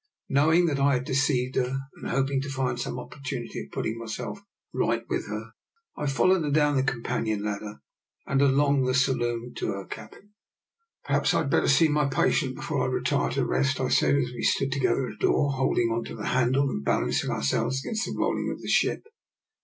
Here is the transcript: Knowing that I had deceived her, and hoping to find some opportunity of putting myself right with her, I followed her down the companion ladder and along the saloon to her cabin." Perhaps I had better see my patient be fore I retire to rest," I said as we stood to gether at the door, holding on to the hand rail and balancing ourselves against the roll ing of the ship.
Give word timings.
Knowing 0.29 0.65
that 0.65 0.79
I 0.79 0.93
had 0.95 1.03
deceived 1.05 1.57
her, 1.57 1.77
and 1.95 2.09
hoping 2.09 2.41
to 2.41 2.49
find 2.49 2.79
some 2.79 2.97
opportunity 2.97 3.61
of 3.63 3.71
putting 3.71 3.99
myself 3.99 4.39
right 4.73 5.07
with 5.07 5.27
her, 5.27 5.51
I 5.95 6.07
followed 6.07 6.41
her 6.41 6.49
down 6.49 6.75
the 6.75 6.81
companion 6.81 7.43
ladder 7.43 7.83
and 8.25 8.41
along 8.41 8.85
the 8.85 8.95
saloon 8.95 9.53
to 9.57 9.73
her 9.73 9.85
cabin." 9.85 10.33
Perhaps 11.05 11.35
I 11.35 11.41
had 11.41 11.51
better 11.51 11.67
see 11.67 11.87
my 11.87 12.07
patient 12.07 12.55
be 12.55 12.63
fore 12.63 12.85
I 12.85 12.91
retire 12.91 13.29
to 13.33 13.45
rest," 13.45 13.79
I 13.79 13.89
said 13.89 14.15
as 14.15 14.31
we 14.31 14.41
stood 14.41 14.71
to 14.71 14.79
gether 14.79 15.05
at 15.05 15.19
the 15.19 15.27
door, 15.27 15.51
holding 15.53 15.89
on 15.91 16.03
to 16.05 16.15
the 16.15 16.25
hand 16.29 16.55
rail 16.55 16.71
and 16.71 16.83
balancing 16.83 17.29
ourselves 17.29 17.79
against 17.83 18.05
the 18.07 18.15
roll 18.17 18.35
ing 18.39 18.51
of 18.51 18.59
the 18.63 18.69
ship. 18.69 19.03